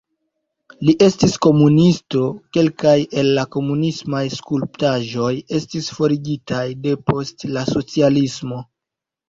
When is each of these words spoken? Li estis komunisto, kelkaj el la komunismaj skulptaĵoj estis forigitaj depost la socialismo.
Li 0.87 0.93
estis 1.07 1.35
komunisto, 1.45 2.23
kelkaj 2.57 2.95
el 3.23 3.29
la 3.41 3.45
komunismaj 3.57 4.23
skulptaĵoj 4.39 5.31
estis 5.61 5.93
forigitaj 6.01 6.65
depost 6.91 7.49
la 7.55 7.71
socialismo. 7.77 8.67